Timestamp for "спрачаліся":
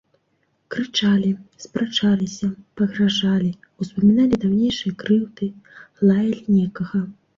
1.65-2.49